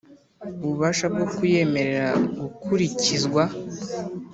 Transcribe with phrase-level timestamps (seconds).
[0.61, 2.09] ububasha bwo kuyemerera
[2.39, 3.43] gukurikizwa